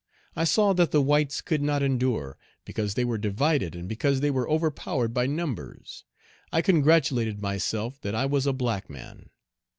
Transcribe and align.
I 0.35 0.45
saw 0.45 0.73
that 0.73 0.89
the 0.89 0.99
whites 0.99 1.41
could 1.41 1.61
not 1.61 1.83
endure, 1.83 2.35
because 2.65 2.95
they 2.95 3.05
were 3.05 3.19
divided 3.19 3.75
and 3.75 3.87
because 3.87 4.19
they 4.19 4.31
were 4.31 4.49
overpowered 4.49 5.13
by 5.13 5.27
numbers; 5.27 6.05
I 6.51 6.63
congratulated 6.63 7.39
myself 7.39 8.01
that 8.01 8.15
I 8.15 8.25
was 8.25 8.47
a 8.47 8.51
black 8.53 8.89
man. 8.89 9.29